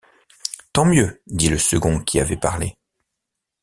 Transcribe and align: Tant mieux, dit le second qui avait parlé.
Tant 0.73 0.85
mieux, 0.85 1.21
dit 1.27 1.47
le 1.49 1.59
second 1.59 1.99
qui 1.99 2.19
avait 2.19 2.35
parlé. 2.35 2.75